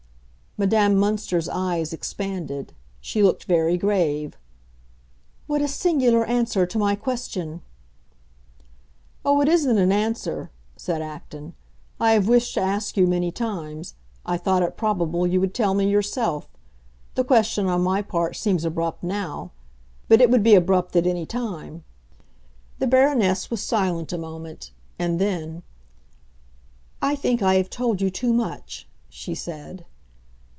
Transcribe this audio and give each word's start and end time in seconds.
Madame 0.57 0.95
Münster's 0.97 1.47
eyes 1.47 1.93
expanded; 1.93 2.73
she 2.99 3.23
looked 3.23 3.45
very 3.45 3.77
grave. 3.77 4.37
"What 5.47 5.61
a 5.61 5.67
singular 5.69 6.25
answer 6.25 6.65
to 6.67 6.77
my 6.77 6.93
question!" 6.93 7.61
"Oh, 9.23 9.39
it 9.39 9.47
isn't 9.47 9.77
an 9.77 9.93
answer," 9.93 10.51
said 10.75 11.01
Acton. 11.01 11.53
"I 12.01 12.11
have 12.11 12.27
wished 12.27 12.55
to 12.55 12.59
ask 12.59 12.97
you, 12.97 13.07
many 13.07 13.31
times. 13.31 13.93
I 14.25 14.35
thought 14.37 14.61
it 14.61 14.75
probable 14.75 15.25
you 15.25 15.39
would 15.39 15.53
tell 15.53 15.73
me 15.73 15.89
yourself. 15.89 16.49
The 17.15 17.23
question, 17.23 17.67
on 17.67 17.79
my 17.81 18.01
part, 18.01 18.35
seems 18.35 18.65
abrupt 18.65 19.05
now; 19.05 19.51
but 20.09 20.19
it 20.19 20.29
would 20.29 20.43
be 20.43 20.55
abrupt 20.55 20.97
at 20.97 21.07
any 21.07 21.25
time." 21.25 21.85
The 22.77 22.87
Baroness 22.87 23.49
was 23.49 23.61
silent 23.63 24.11
a 24.11 24.17
moment; 24.17 24.73
and 24.99 25.17
then, 25.17 25.63
"I 27.01 27.15
think 27.15 27.41
I 27.41 27.53
have 27.55 27.69
told 27.69 28.01
you 28.01 28.09
too 28.09 28.33
much!" 28.33 28.85
she 29.07 29.33
said. 29.33 29.85